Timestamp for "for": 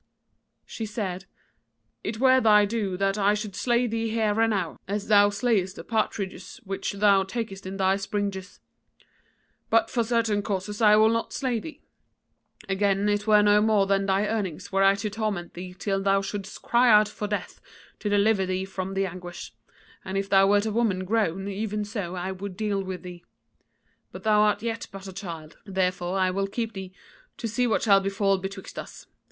9.91-10.03, 17.07-17.27